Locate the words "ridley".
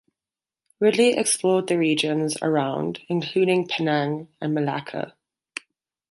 0.79-1.15